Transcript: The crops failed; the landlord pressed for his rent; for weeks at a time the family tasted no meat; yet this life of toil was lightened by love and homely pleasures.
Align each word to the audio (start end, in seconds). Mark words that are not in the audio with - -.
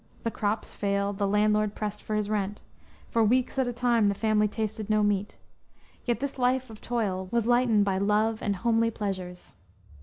The 0.23 0.31
crops 0.31 0.73
failed; 0.73 1.19
the 1.19 1.27
landlord 1.27 1.75
pressed 1.75 2.01
for 2.01 2.15
his 2.15 2.27
rent; 2.27 2.63
for 3.11 3.23
weeks 3.23 3.59
at 3.59 3.67
a 3.67 3.71
time 3.71 4.09
the 4.09 4.15
family 4.15 4.47
tasted 4.47 4.89
no 4.89 5.03
meat; 5.03 5.37
yet 6.05 6.19
this 6.21 6.39
life 6.39 6.71
of 6.71 6.81
toil 6.81 7.27
was 7.31 7.45
lightened 7.45 7.85
by 7.85 7.99
love 7.99 8.41
and 8.41 8.55
homely 8.55 8.89
pleasures. 8.89 9.53